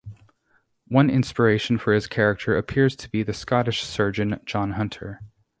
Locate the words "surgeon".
3.83-4.39